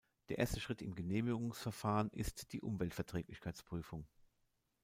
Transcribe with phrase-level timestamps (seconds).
[0.29, 4.07] Der erste Schritt im Genehmigungsverfahren ist die Umweltverträglichkeitsprüfung.